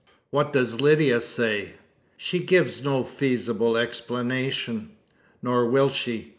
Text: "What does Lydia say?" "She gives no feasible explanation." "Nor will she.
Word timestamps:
"What 0.31 0.51
does 0.51 0.81
Lydia 0.81 1.21
say?" 1.21 1.73
"She 2.17 2.39
gives 2.39 2.83
no 2.83 3.03
feasible 3.03 3.77
explanation." 3.77 4.93
"Nor 5.43 5.67
will 5.67 5.89
she. 5.89 6.29